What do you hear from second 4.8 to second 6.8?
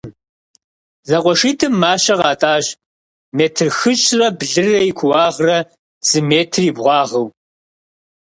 и кууагърэ зы метр и